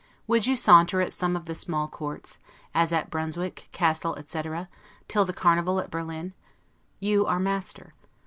Would 0.25 0.47
you 0.47 0.55
saunter 0.55 0.99
at 0.99 1.13
some 1.13 1.35
of 1.35 1.45
the 1.45 1.53
small 1.53 1.87
courts, 1.87 2.39
as 2.73 2.91
Brunswick, 3.11 3.69
Cassel, 3.71 4.15
etc., 4.15 4.67
till 5.07 5.25
the 5.25 5.31
Carnival 5.31 5.79
at 5.79 5.91
Berlin? 5.91 6.33
You 6.99 7.27
are 7.27 7.39
master. 7.39 7.93